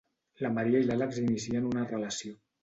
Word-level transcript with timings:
La 0.45 0.49
Maria 0.55 0.81
i 0.83 0.87
l'Àlex 0.87 1.19
inicien 1.25 1.69
una 1.73 1.85
relació. 1.93 2.35